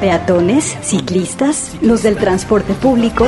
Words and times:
peatones, 0.00 0.76
ciclistas, 0.82 1.72
los 1.80 2.02
del 2.02 2.16
transporte 2.16 2.74
público, 2.74 3.26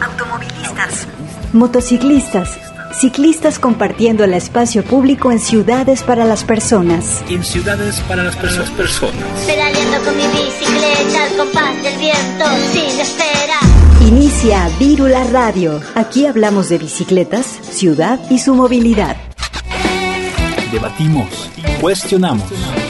automovilistas, 0.00 1.06
motociclistas, 1.52 2.58
ciclistas 2.92 3.58
compartiendo 3.58 4.24
el 4.24 4.34
espacio 4.34 4.82
público 4.84 5.30
en 5.30 5.38
ciudades 5.38 6.02
para 6.02 6.24
las 6.24 6.44
personas. 6.44 7.22
En 7.28 7.44
ciudades 7.44 8.00
para 8.08 8.24
las 8.24 8.36
personas. 8.36 9.14
Pedaleando 9.46 9.98
con 10.04 10.16
mi 10.16 10.26
bicicleta 10.26 11.24
al 11.24 11.36
compás 11.36 11.82
del 11.82 11.98
viento 11.98 12.44
sin 12.72 13.00
espera. 13.00 13.58
Inicia 14.06 14.68
Vírula 14.78 15.24
Radio. 15.24 15.80
Aquí 15.94 16.26
hablamos 16.26 16.68
de 16.68 16.78
bicicletas, 16.78 17.46
ciudad 17.46 18.18
y 18.30 18.38
su 18.38 18.54
movilidad. 18.54 19.16
Debatimos, 20.70 21.50
cuestionamos 21.80 22.52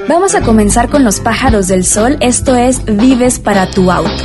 Vamos 0.09 0.35
a 0.35 0.41
comenzar 0.43 0.89
con 0.89 1.05
los 1.05 1.21
pájaros 1.21 1.69
del 1.69 1.85
sol, 1.85 2.17
esto 2.21 2.57
es 2.57 2.85
Vives 2.85 3.39
para 3.39 3.71
tu 3.71 3.93
auto. 3.93 4.25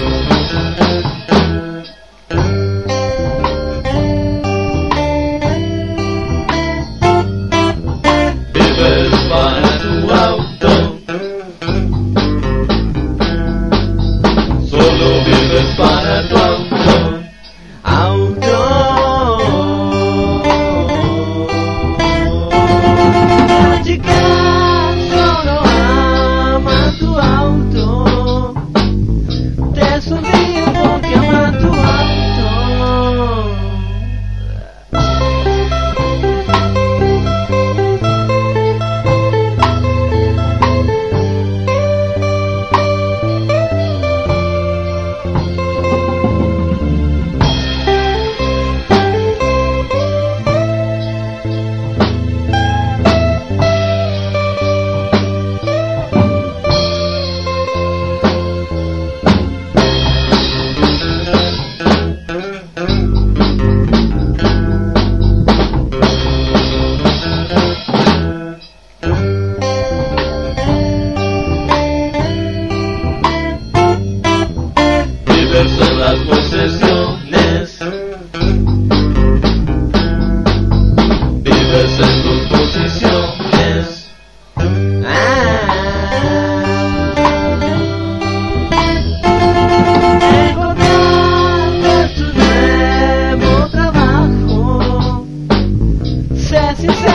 Ahora 96.77 97.14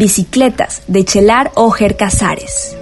Bicicletas 0.00 0.80
de 0.86 1.04
Chelar 1.04 1.52
Ojer 1.56 1.94
Casares. 1.94 2.74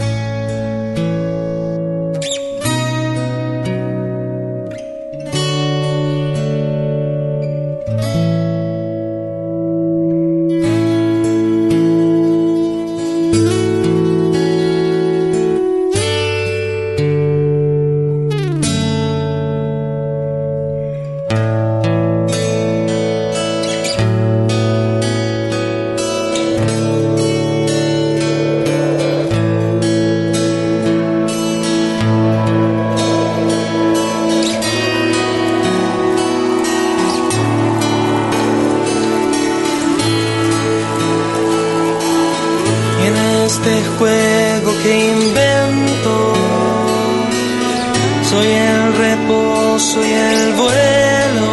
Soy 48.30 48.46
el 48.46 48.94
reposo 48.94 50.04
y 50.04 50.12
el 50.12 50.52
vuelo. 50.52 51.48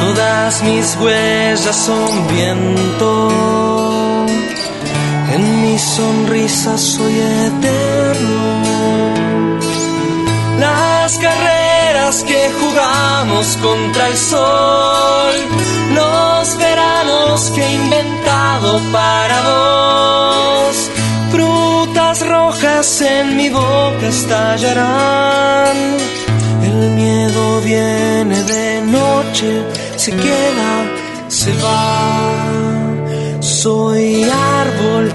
Todas 0.00 0.62
mis 0.62 0.96
huellas 0.96 1.76
son 1.76 2.26
viento. 2.28 3.28
En 5.34 5.60
mi 5.60 5.78
sonrisa 5.78 6.78
soy 6.78 7.18
eterno. 7.18 8.46
Las 10.58 11.18
carreras 11.18 12.24
que 12.24 12.50
jugamos 12.58 13.58
contra 13.60 14.08
el 14.08 14.16
sol. 14.16 15.34
Los 15.94 16.56
veranos 16.56 17.52
que 17.54 17.62
he 17.62 17.74
inventado 17.74 18.80
para 18.90 19.42
vos 19.42 20.95
rojas 22.22 23.00
en 23.00 23.36
mi 23.36 23.48
boca 23.48 24.06
estallarán. 24.08 25.76
El 26.62 26.90
miedo 26.90 27.60
viene 27.60 28.42
de 28.42 28.82
noche, 28.82 29.62
se 29.96 30.12
queda, 30.12 30.72
se 31.28 31.52
va. 31.54 32.46
Soy 33.40 34.24
árbol, 34.24 35.12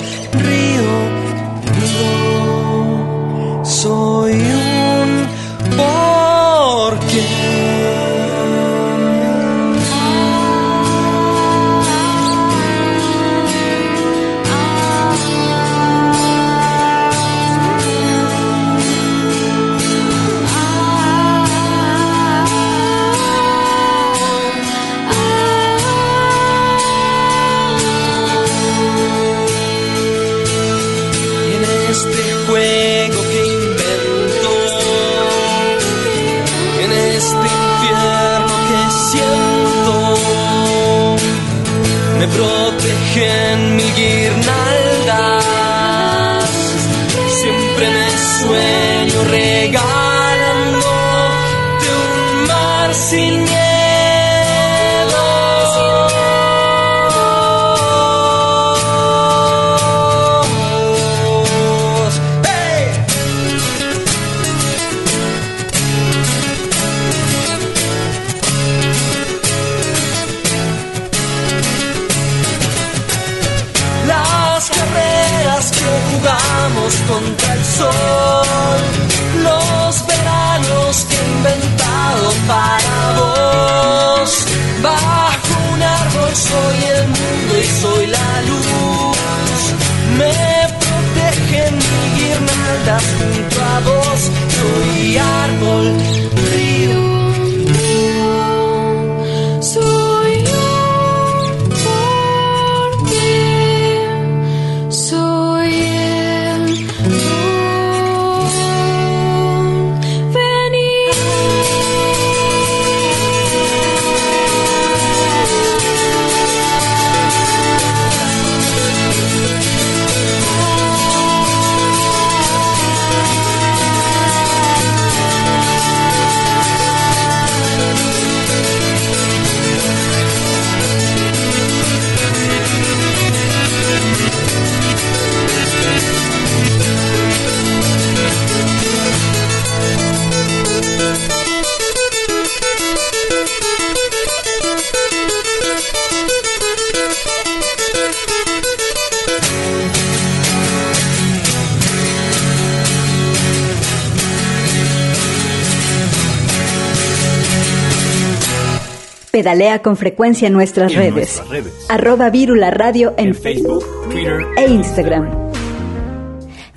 Pedalea 159.41 159.81
con 159.81 159.97
frecuencia 159.97 160.47
en 160.47 160.53
nuestras, 160.53 160.93
redes. 160.93 161.41
Arroba 161.89 162.29
Virula 162.29 162.69
Radio 162.69 163.15
en, 163.17 163.33
Facebook, 163.33 163.83
Twitter 164.07 164.45
e 164.55 164.69
Instagram. 164.69 165.31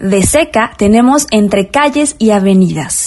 De 0.00 0.22
seca 0.22 0.72
tenemos 0.78 1.26
entre 1.30 1.68
calles 1.68 2.16
y 2.18 2.30
avenidas. 2.30 3.03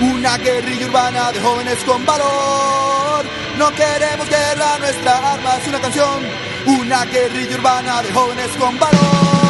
Una 0.00 0.38
guerrilla 0.38 0.86
urbana 0.86 1.32
de 1.32 1.40
jóvenes 1.40 1.78
con 1.84 2.04
valor. 2.04 3.24
No 3.58 3.70
queremos 3.72 4.28
guerra, 4.28 4.78
nuestra 4.78 5.34
arma 5.34 5.56
es 5.56 5.68
una 5.68 5.80
canción, 5.80 6.22
una 6.66 7.04
guerrilla 7.06 7.56
urbana 7.56 8.02
de 8.02 8.12
jóvenes 8.12 8.48
con 8.58 8.78
valor. 8.78 9.43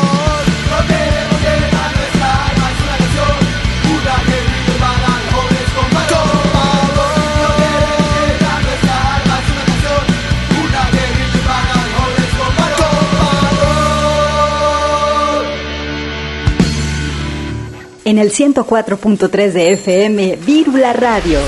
En 18.14 18.20
el 18.20 18.30
104.3 18.30 19.50
de 19.50 19.72
FM, 19.72 20.36
Vírula 20.36 20.92
Radio. 20.92 21.40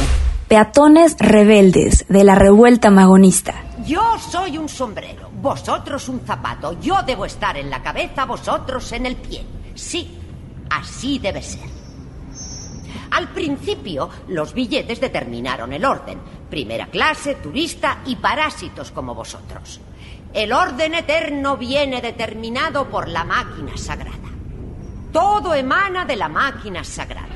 Peatones 0.49 1.15
rebeldes 1.17 2.05
de 2.09 2.25
la 2.25 2.35
revuelta 2.35 2.91
magonista. 2.91 3.55
Yo 3.87 4.19
soy 4.19 4.59
un 4.59 4.69
sombrero, 4.69 5.31
vosotros 5.41 6.09
un 6.09 6.23
zapato. 6.27 6.73
Yo 6.81 7.05
debo 7.05 7.25
estar 7.25 7.57
en 7.57 7.71
la 7.71 7.85
cabeza, 7.85 8.25
vosotros 8.25 8.91
en 8.91 9.07
el 9.07 9.15
pie. 9.15 9.47
Sí, 9.77 10.19
así 10.69 11.21
debe 11.21 11.41
ser. 11.41 11.71
Al 13.13 13.29
principio, 13.29 14.11
los 14.27 14.53
billetes 14.53 15.01
determinaron 15.01 15.73
el 15.73 15.85
orden. 15.85 16.19
Primera 16.51 16.89
clase, 16.89 17.37
turista 17.37 17.99
y 18.07 18.17
parásitos 18.17 18.91
como 18.91 19.15
vosotros. 19.15 19.81
El 20.35 20.53
orden 20.53 20.95
eterno 20.95 21.57
viene 21.57 22.03
determinado 22.03 22.89
por 22.91 23.07
la 23.07 23.23
máquina 23.23 23.77
sagrada. 23.77 24.26
Todo 25.17 25.55
emana 25.55 26.05
de 26.05 26.15
la 26.15 26.29
máquina 26.29 26.85
sagrada. 26.85 27.35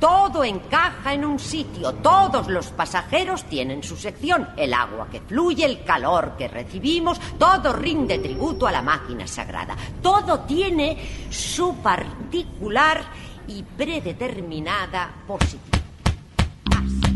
Todo 0.00 0.42
encaja 0.42 1.14
en 1.14 1.24
un 1.24 1.38
sitio. 1.38 1.92
Todos 1.92 2.48
los 2.48 2.66
pasajeros 2.72 3.44
tienen 3.44 3.84
su 3.84 3.96
sección. 3.96 4.48
El 4.56 4.74
agua 4.74 5.06
que 5.08 5.20
fluye, 5.20 5.64
el 5.64 5.84
calor 5.84 6.34
que 6.36 6.48
recibimos, 6.48 7.20
todo 7.38 7.74
rinde 7.74 8.18
tributo 8.18 8.66
a 8.66 8.72
la 8.72 8.82
máquina 8.82 9.28
sagrada. 9.28 9.76
Todo 10.02 10.40
tiene 10.40 11.28
su 11.30 11.76
particular 11.76 13.04
y 13.46 13.62
predeterminada 13.62 15.08
posición. 15.24 15.80
Así 16.72 17.11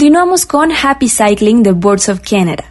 Continuamos 0.00 0.46
con 0.46 0.70
Happy 0.72 1.10
Cycling 1.10 1.62
de 1.62 1.72
Boards 1.72 2.08
of 2.08 2.20
Canada. 2.20 2.64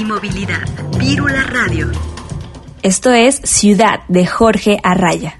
Y 0.00 0.04
movilidad. 0.04 0.66
Vírula 0.98 1.42
Radio. 1.42 1.90
Esto 2.82 3.12
es 3.12 3.36
Ciudad 3.44 4.00
de 4.08 4.26
Jorge 4.26 4.78
Arraya. 4.82 5.39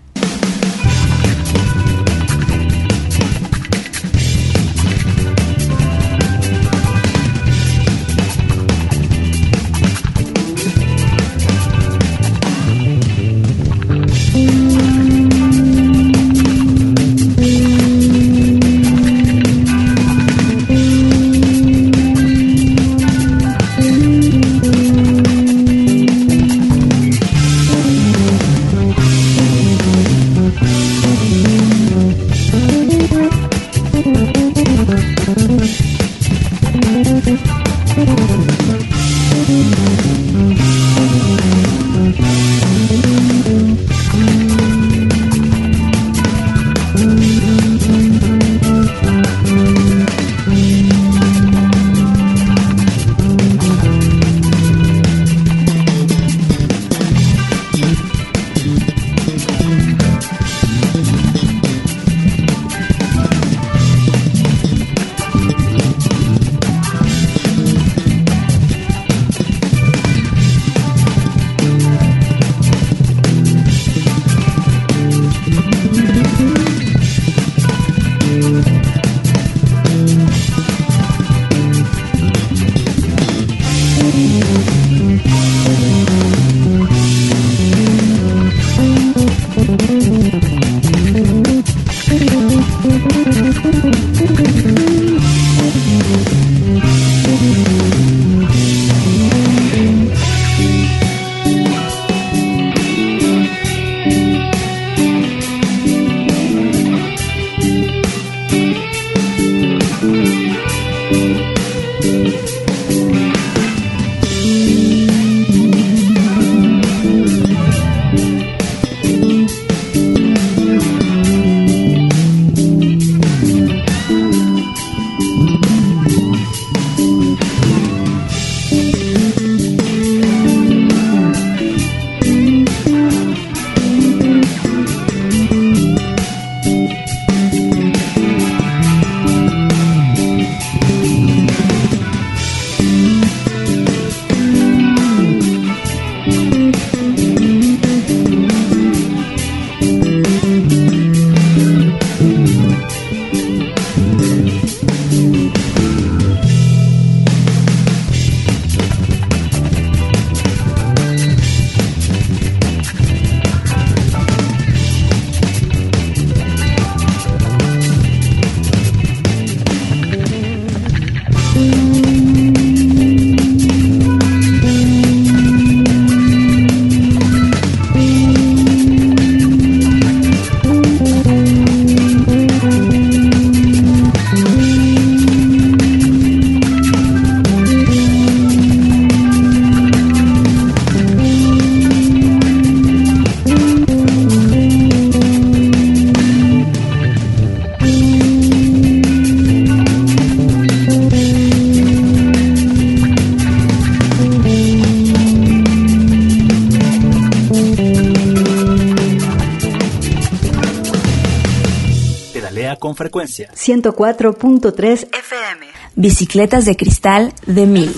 Frecuencia. 213.46 213.50
104.3 213.54 215.08
FM. 215.12 215.66
Bicicletas 215.94 216.64
de 216.64 216.76
cristal 216.76 217.32
de 217.46 217.66
mil. 217.66 217.94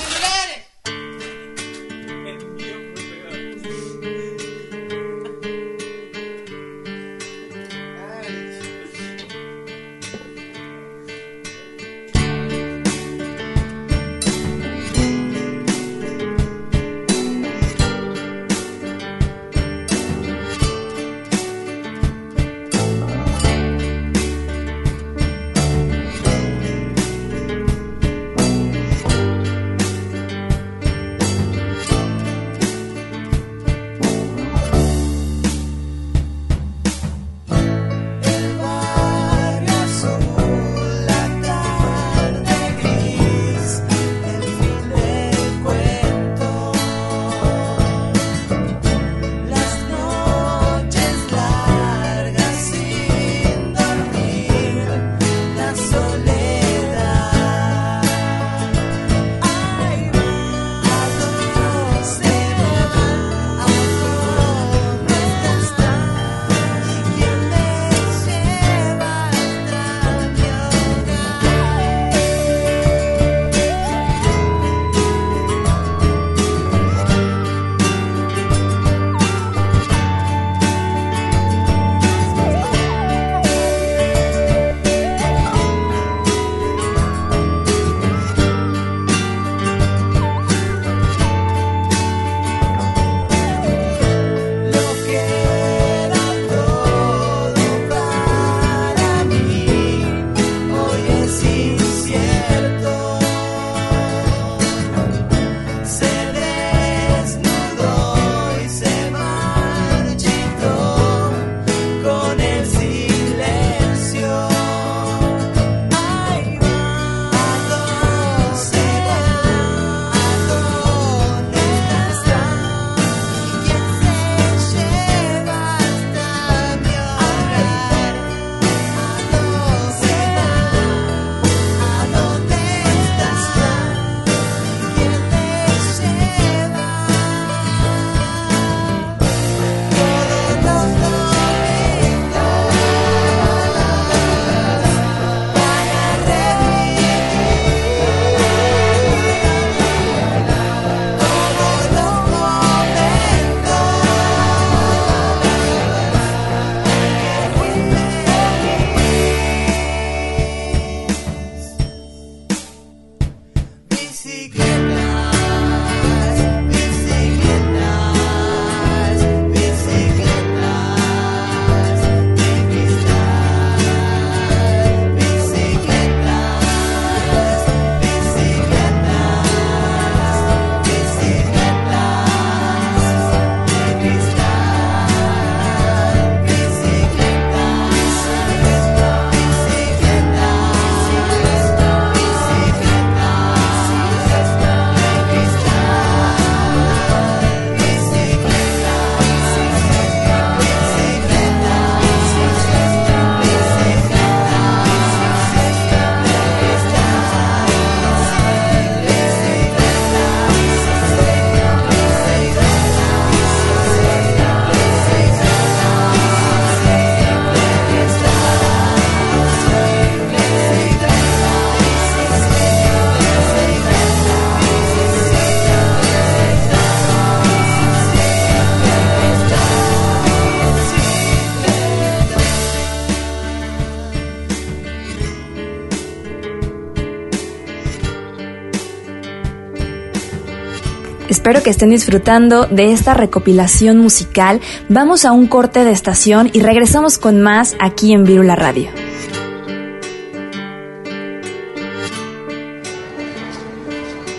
Espero 241.43 241.65
que 241.65 241.71
estén 241.71 241.91
disfrutando 241.91 242.67
de 242.67 242.93
esta 242.93 243.15
recopilación 243.15 243.99
musical. 243.99 244.61
Vamos 244.89 245.25
a 245.25 245.33
un 245.33 245.49
corte 245.49 245.83
de 245.83 245.91
estación 245.91 246.49
y 246.53 246.61
regresamos 246.61 247.19
con 247.19 247.41
más 247.41 247.75
aquí 247.81 248.13
en 248.13 248.23
Virula 248.23 248.55
Radio. 248.55 248.91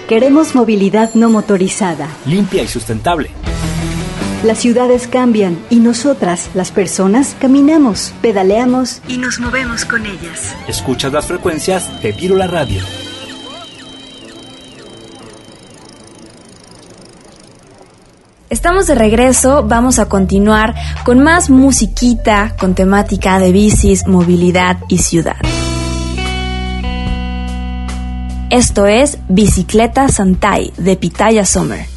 Queremos 0.07 0.55
movilidad 0.55 1.13
no 1.13 1.29
motorizada. 1.29 2.07
Limpia 2.25 2.63
y 2.63 2.69
sustentable. 2.69 3.31
Las 4.45 4.59
ciudades 4.59 5.05
cambian 5.05 5.59
y 5.69 5.81
nosotras, 5.81 6.51
las 6.53 6.71
personas, 6.71 7.35
caminamos, 7.37 8.13
pedaleamos 8.21 9.01
y 9.09 9.17
nos 9.17 9.41
movemos 9.41 9.83
con 9.83 10.05
ellas. 10.05 10.55
Escuchas 10.69 11.11
las 11.11 11.25
frecuencias 11.25 12.01
de 12.01 12.13
Virula 12.13 12.47
Radio. 12.47 12.81
Estamos 18.63 18.88
de 18.88 18.95
regreso, 18.95 19.65
vamos 19.67 19.99
a 19.99 20.08
continuar 20.08 20.73
con 21.04 21.19
más 21.19 21.49
musiquita 21.49 22.56
con 22.58 22.76
temática 22.76 23.38
de 23.38 23.52
bicis, 23.52 24.08
movilidad 24.08 24.78
y 24.88 24.99
ciudad. 24.99 25.36
Esto 28.49 28.86
es 28.86 29.17
Bicicleta 29.28 30.08
Santai 30.08 30.71
de 30.78 30.95
Pitaya 30.95 31.45
Summer. 31.45 31.92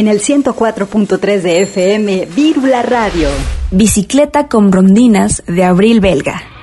En 0.00 0.08
el 0.08 0.20
104.3 0.20 1.42
de 1.42 1.60
FM, 1.60 2.28
Vírula 2.34 2.80
Radio. 2.80 3.28
Bicicleta 3.70 4.48
con 4.48 4.72
rondinas 4.72 5.42
de 5.46 5.62
Abril 5.62 6.00
Belga. 6.00 6.59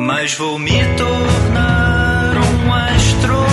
Mas 0.00 0.32
vou 0.34 0.60
me 0.60 0.78
tornar 0.96 2.36
um 2.36 2.72
astronauta 2.72 3.47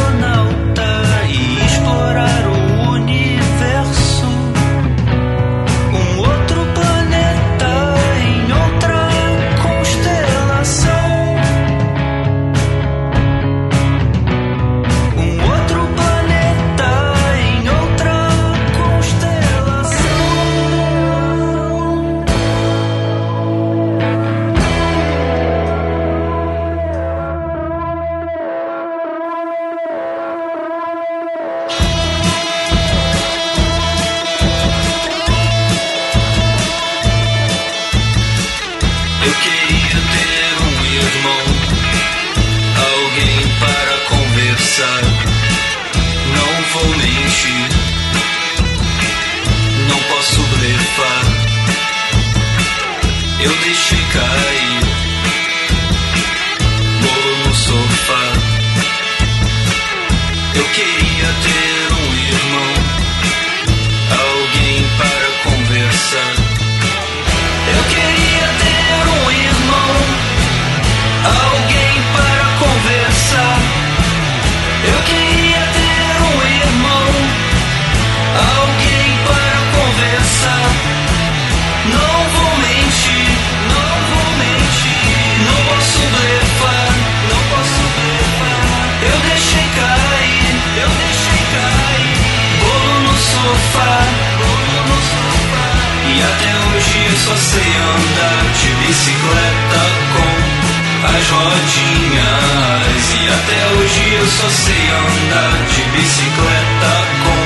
hoje 104.06 104.14
eu 104.14 104.28
só 104.28 104.49
sei 104.49 104.89
andar 104.89 105.66
de 105.66 105.82
bicicleta 105.89 106.93
com 107.24 107.41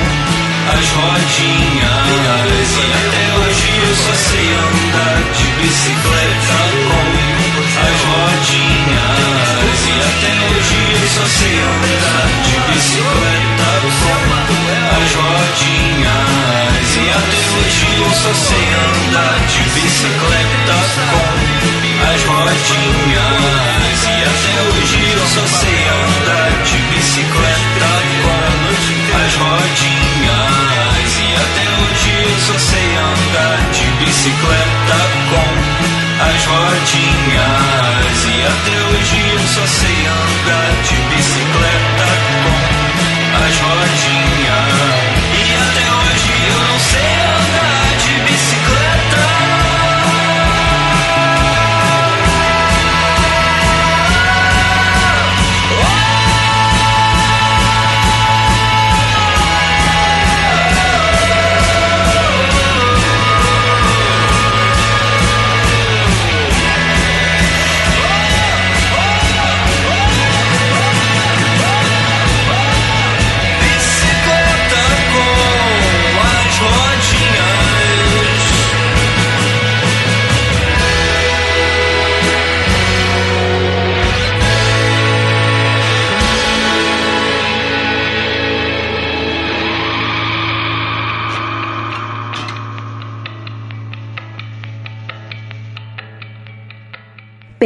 as 0.76 0.88
rodinhas. 0.90 2.10
E 2.76 2.92
até 2.92 3.24
hoje 3.38 3.70
eu 3.88 3.94
só 3.96 4.14
sei 4.14 4.48
andar 4.52 5.16
de 5.32 5.46
bicicleta 5.62 6.58
com 6.86 7.06
as 7.80 8.00
rodinhas. 8.10 9.78
E 9.86 10.00
até 10.00 10.32
hoje 10.50 10.78
eu 10.92 11.08
só 11.08 11.24
sei 11.24 11.56
andar 11.60 12.28
de 12.44 12.54
bicicleta 12.68 13.70
com 14.00 14.14
as 14.96 15.10
rodinhas. 15.14 16.88
E 16.96 17.08
até 17.10 17.40
hoje 17.56 17.86
eu 17.96 18.10
só 18.10 18.32
sei 18.34 18.66
andar 18.74 19.36
de 19.46 19.60
bicicleta 19.80 20.76
com 21.10 21.49
as 22.12 22.22
rodinhas. 22.24 24.00
E 24.04 24.22
até 24.24 24.54
hoje 24.68 25.00
eu 25.12 25.26
só 25.26 25.44
sei 25.46 25.80
andar 25.88 26.50
de 26.64 26.78
bicicleta 26.94 27.92
com 28.22 29.16
as 29.16 29.34
rodinhas. 29.34 31.10
E 31.18 31.34
até 31.34 31.66
hoje 31.80 32.10
eu 32.22 32.38
só 32.40 32.56
sei 32.58 32.90
andar 32.96 33.58
de 33.72 33.86
bicicleta 34.04 34.98
com 35.30 35.48
as 36.24 36.42
rodinhas. 36.44 38.18
E 38.26 38.42
até 38.42 38.76
hoje 38.90 39.18
eu 39.32 39.46
só 39.48 39.66
sei 39.66 39.99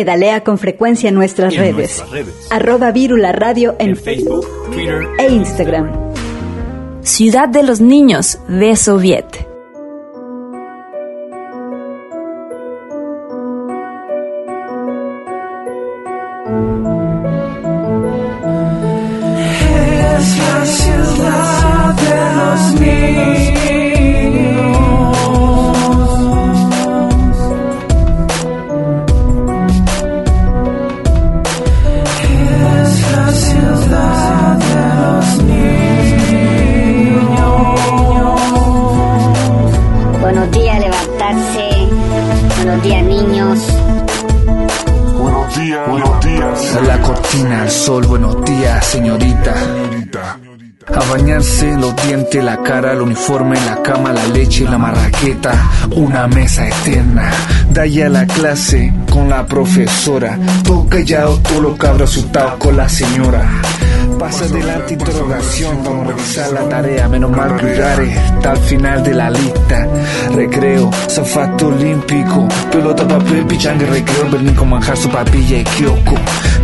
Pedalea 0.05 0.45
con 0.45 0.59
frecuencia 0.59 1.09
en 1.09 1.15
nuestras 1.15 1.55
En 1.55 1.61
redes. 1.61 1.75
nuestras 1.77 2.11
redes. 2.11 2.35
Arroba 2.51 2.93
Vírula 2.93 3.33
Radio 3.33 3.75
en, 3.79 3.91
En 3.91 3.97
Facebook, 3.97 4.47
Twitter 4.71 5.07
e 5.19 5.33
Instagram. 5.33 5.91
Ciudad 7.01 7.49
de 7.49 7.63
los 7.63 7.81
Niños 7.81 8.39
de 8.47 8.77
Soviet. 8.77 9.54
Una 55.95 56.27
mesa 56.27 56.69
eterna. 56.69 57.31
De 57.71 57.81
ahí 57.81 58.01
a 58.03 58.09
la 58.09 58.27
clase 58.27 58.93
con 59.11 59.29
la 59.29 59.47
profesora, 59.47 60.39
todo 60.65 60.89
callado, 60.89 61.39
todo 61.39 61.61
lo 61.61 61.77
cabro 61.77 62.05
asustado 62.05 62.59
con 62.59 62.77
la 62.77 62.89
señora. 62.89 63.49
Pasa 64.19 64.45
adelante 64.45 64.95
interrogación, 64.95 65.85
vamos 65.85 66.07
a 66.07 66.11
revisar 66.11 66.53
la 66.53 66.69
tarea, 66.69 67.09
menos 67.09 67.31
mal 67.31 67.51
vulgares, 67.51 68.17
está 68.17 68.53
al 68.53 68.59
final 68.59 69.03
de 69.03 69.15
la 69.15 69.31
lista. 69.31 69.89
Recreo, 70.35 70.91
zafato 71.09 71.69
olímpico, 71.69 72.49
pelota, 72.71 73.07
papel, 73.07 73.45
pichanga, 73.47 73.85
recreo, 73.87 74.31
bernico, 74.31 74.65
manjar, 74.65 74.97
su 74.97 75.11
papilla 75.11 75.59
y 75.59 75.65
kiosco. 75.65 76.15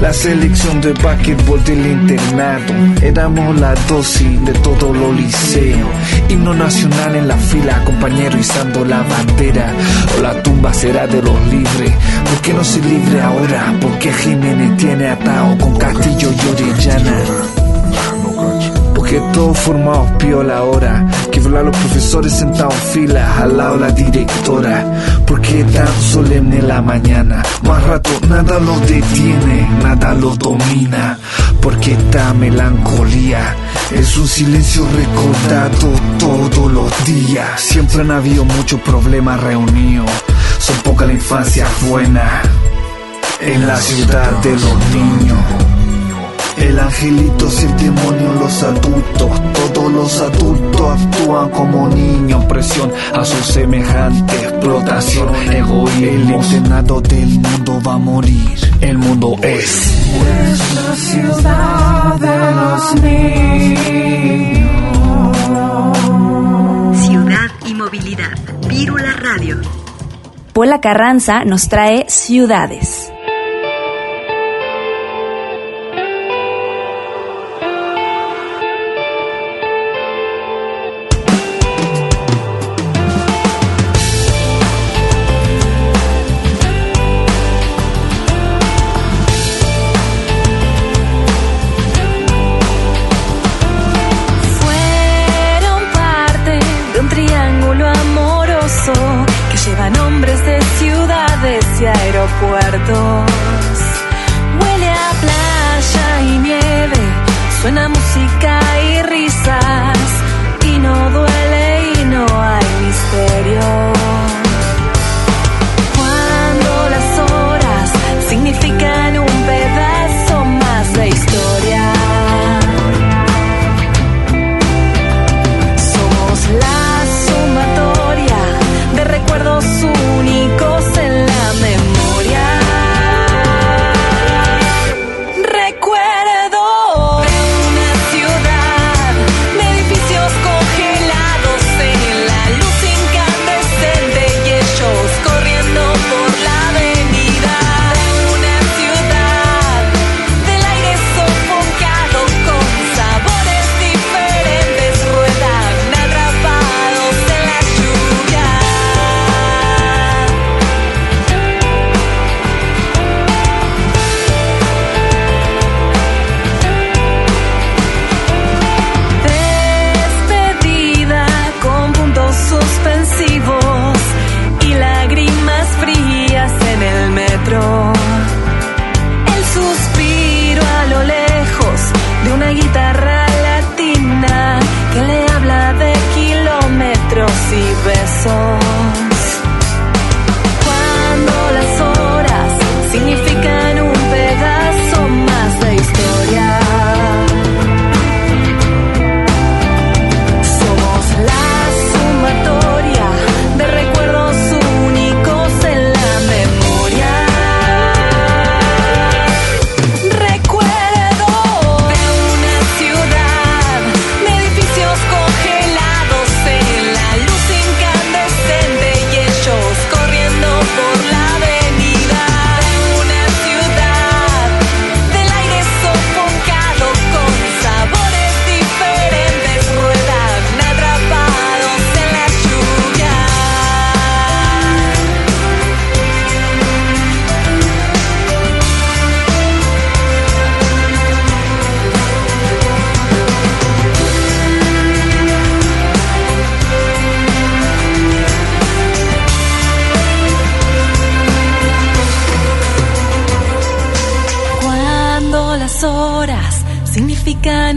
La 0.01 0.15
selección 0.15 0.81
de 0.81 0.95
básquetbol 0.95 1.63
del 1.65 1.87
internado, 1.87 2.75
éramos 3.03 3.61
la 3.61 3.75
dosis 3.87 4.45
de 4.47 4.53
todo 4.55 4.95
lo 4.95 5.13
liceo. 5.13 5.87
Himno 6.31 6.55
nacional 6.55 7.17
en 7.17 7.29
la 7.29 7.37
fila, 7.37 7.85
compañero 7.85 8.39
izando 8.39 8.83
la 8.85 9.03
bandera. 9.03 9.75
O 10.17 10.23
la 10.23 10.43
tumba 10.43 10.73
será 10.73 11.07
de 11.07 11.21
los 11.21 11.39
libres. 11.49 11.93
¿Por 12.25 12.41
qué 12.41 12.55
no 12.55 12.65
se 12.65 12.81
libre 12.81 13.21
ahora? 13.21 13.75
Porque 13.79 14.11
Jiménez 14.11 14.77
tiene 14.79 15.09
atado 15.09 15.59
con 15.59 15.77
Castillo 15.77 16.31
y 16.33 16.49
Orellana. 16.49 17.50
Porque 19.11 19.33
todos 19.33 19.59
formados 19.59 20.09
piola 20.19 20.59
ahora. 20.59 21.11
Que 21.33 21.41
volar 21.41 21.65
los 21.65 21.77
profesores 21.77 22.33
sentados 22.33 22.75
en 22.75 22.81
fila 22.93 23.39
Al 23.39 23.57
lado 23.57 23.77
la 23.77 23.91
directora. 23.91 24.85
Porque 25.27 25.65
tan 25.65 25.89
solemne 26.01 26.63
la 26.63 26.81
mañana. 26.81 27.43
Más 27.65 27.83
rato 27.83 28.11
nada 28.29 28.61
lo 28.61 28.79
detiene 28.79 29.69
Nada 29.83 30.15
lo 30.15 30.37
domina. 30.37 31.19
Porque 31.61 31.95
esta 31.95 32.33
melancolía. 32.35 33.57
Es 33.91 34.17
un 34.17 34.29
silencio 34.29 34.87
recordado 34.95 35.89
todos 36.21 36.73
los 36.73 37.05
días. 37.05 37.61
Siempre 37.61 38.03
han 38.03 38.13
habido 38.13 38.45
muchos 38.45 38.81
problemas 38.83 39.41
reunidos. 39.41 40.09
Son 40.61 40.77
poca 40.85 41.05
la 41.05 41.15
infancia 41.15 41.67
buena 41.89 42.43
En 43.41 43.67
la 43.67 43.77
ciudad 43.77 44.31
de 44.41 44.53
los 44.53 44.79
niños 44.93 45.70
el 46.61 46.79
angelito 46.79 47.47
es 47.47 47.63
el 47.63 47.77
demonio, 47.77 48.33
los 48.39 48.63
adultos, 48.63 49.31
todos 49.55 49.93
los 49.93 50.21
adultos 50.21 51.01
actúan 51.01 51.51
como 51.51 51.89
niños, 51.89 52.45
presión 52.45 52.93
a 53.15 53.25
sus 53.25 53.47
semejantes, 53.47 54.43
explotación, 54.43 55.35
egoísmo. 55.51 56.07
El 56.07 56.31
internado 56.31 57.01
del 57.01 57.29
mundo 57.41 57.81
va 57.87 57.95
a 57.95 57.99
morir, 57.99 58.59
el 58.81 58.99
mundo 58.99 59.37
es. 59.43 59.91
Es 60.51 60.75
la 60.75 60.97
ciudad 60.97 62.15
de 62.17 62.55
los 62.55 62.95
niños. 63.03 64.11
Ciudad 67.07 67.51
y 67.67 67.75
movilidad. 67.75 68.39
Vírula 68.69 69.13
Radio. 69.15 69.61
Pola 70.53 70.81
Carranza 70.81 71.45
nos 71.45 71.69
trae 71.69 72.07
ciudades. 72.09 73.00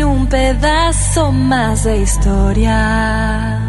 Un 0.05 0.27
pedazo 0.27 1.31
más 1.31 1.83
de 1.83 1.97
historia. 1.97 3.59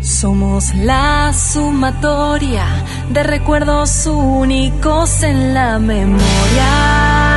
Somos 0.00 0.74
la 0.74 1.32
sumatoria 1.32 2.66
de 3.10 3.22
recuerdos 3.22 4.06
únicos 4.06 5.22
en 5.22 5.54
la 5.54 5.78
memoria. 5.78 7.27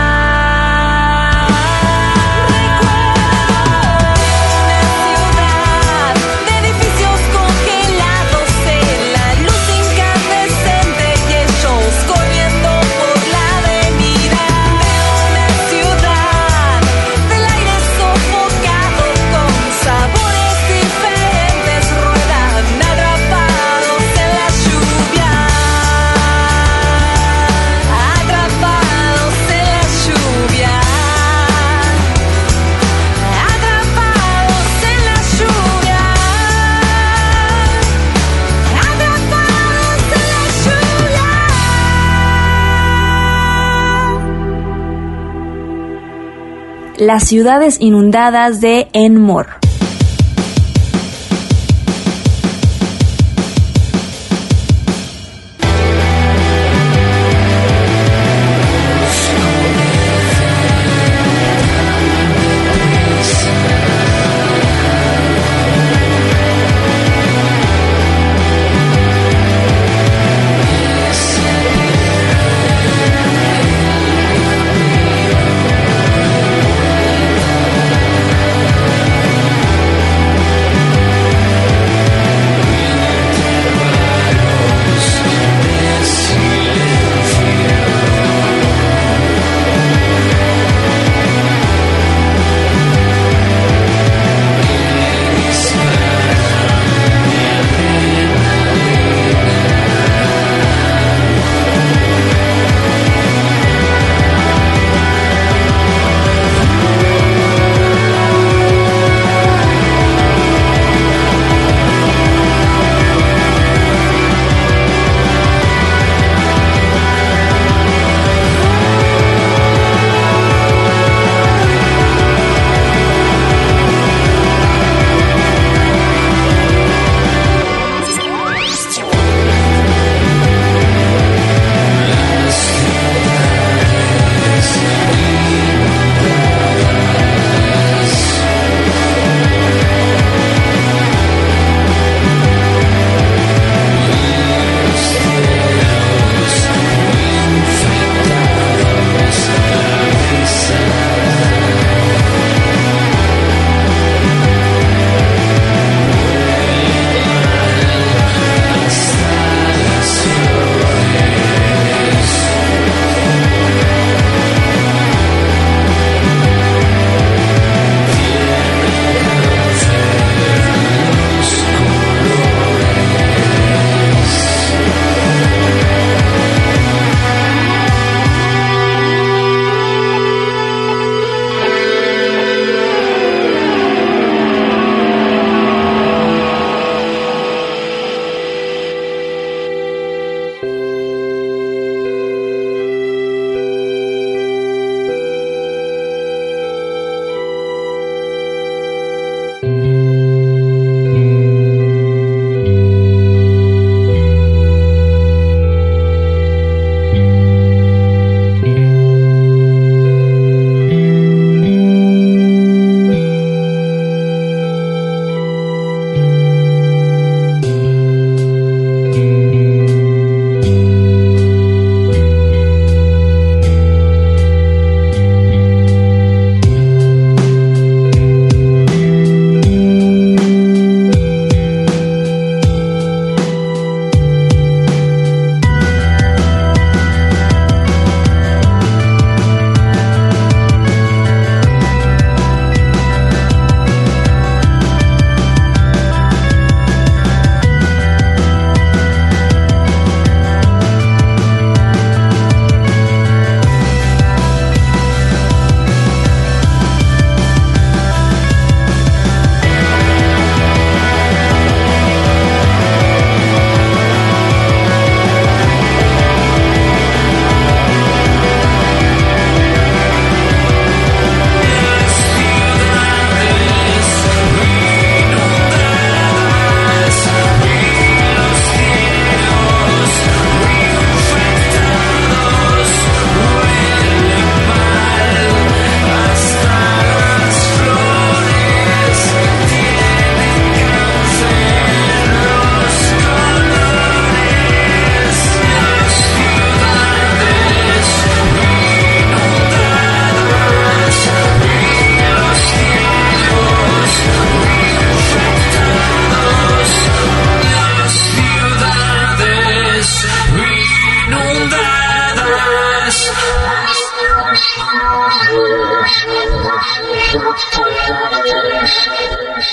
Las 47.02 47.24
ciudades 47.24 47.78
inundadas 47.80 48.62
de 48.62 48.88
Enmore. 48.94 49.61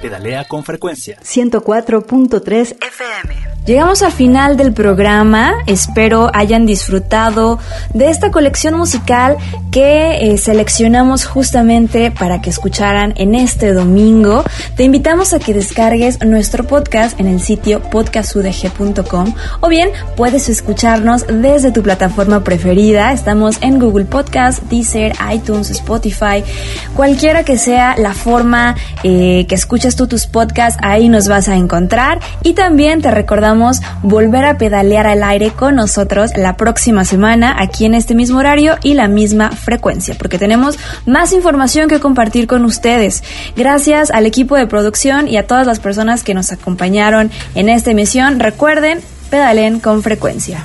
Sea 0.00 0.44
con 0.44 0.64
frecuencia. 0.64 1.18
104.3 1.22 2.76
FM. 2.80 3.50
Llegamos 3.66 4.02
al 4.02 4.10
final 4.10 4.56
del 4.56 4.72
programa, 4.72 5.52
espero 5.66 6.30
hayan 6.32 6.64
disfrutado 6.64 7.58
de 7.92 8.08
esta 8.08 8.30
colección 8.30 8.74
musical 8.74 9.36
que 9.70 10.32
eh, 10.32 10.38
seleccionamos 10.38 11.26
justamente 11.26 12.10
para 12.10 12.40
que 12.40 12.48
escucharan 12.48 13.12
en 13.16 13.34
este 13.34 13.74
domingo. 13.74 14.44
Te 14.76 14.84
invitamos 14.84 15.34
a 15.34 15.38
que 15.38 15.52
descargues 15.52 16.24
nuestro 16.24 16.66
podcast 16.66 17.20
en 17.20 17.26
el 17.26 17.40
sitio 17.40 17.80
podcastudg.com 17.80 19.34
o 19.60 19.68
bien 19.68 19.90
puedes 20.16 20.48
escucharnos 20.48 21.26
desde 21.28 21.70
tu 21.70 21.82
plataforma 21.82 22.42
preferida. 22.42 23.12
Estamos 23.12 23.58
en 23.60 23.78
Google 23.78 24.06
Podcast, 24.06 24.62
Deezer, 24.64 25.12
iTunes, 25.32 25.70
Spotify, 25.70 26.42
cualquiera 26.96 27.44
que 27.44 27.58
sea 27.58 27.94
la 27.98 28.14
forma 28.14 28.74
eh, 29.04 29.44
que 29.48 29.54
escuchas 29.90 29.96
tú 29.96 30.06
tus 30.06 30.26
podcasts, 30.26 30.78
ahí 30.82 31.08
nos 31.08 31.28
vas 31.28 31.48
a 31.48 31.56
encontrar 31.56 32.20
y 32.42 32.54
también 32.54 33.02
te 33.02 33.10
recordamos 33.10 33.80
volver 34.02 34.44
a 34.44 34.56
pedalear 34.56 35.06
al 35.06 35.22
aire 35.22 35.50
con 35.50 35.74
nosotros 35.76 36.30
la 36.36 36.56
próxima 36.56 37.04
semana 37.04 37.56
aquí 37.58 37.86
en 37.86 37.94
este 37.94 38.14
mismo 38.14 38.38
horario 38.38 38.76
y 38.82 38.94
la 38.94 39.08
misma 39.08 39.50
frecuencia, 39.50 40.14
porque 40.18 40.38
tenemos 40.38 40.78
más 41.06 41.32
información 41.32 41.88
que 41.88 42.00
compartir 42.00 42.46
con 42.46 42.64
ustedes. 42.64 43.22
Gracias 43.56 44.10
al 44.10 44.26
equipo 44.26 44.56
de 44.56 44.66
producción 44.66 45.28
y 45.28 45.36
a 45.36 45.46
todas 45.46 45.66
las 45.66 45.80
personas 45.80 46.22
que 46.22 46.34
nos 46.34 46.52
acompañaron 46.52 47.30
en 47.54 47.68
esta 47.68 47.90
emisión. 47.90 48.38
Recuerden, 48.38 49.00
pedalen 49.30 49.80
con 49.80 50.02
frecuencia. 50.02 50.64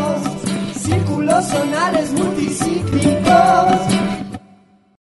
sonales 1.43 2.11
multicíclicos. 2.13 3.90